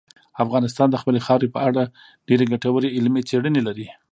[0.43, 1.83] افغانستان د خپلې خاورې په اړه
[2.27, 3.87] ډېرې ګټورې علمي څېړنې لري.